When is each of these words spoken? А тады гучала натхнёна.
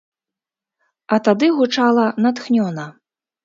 А 1.15 1.19
тады 1.29 1.51
гучала 1.59 2.09
натхнёна. 2.27 2.91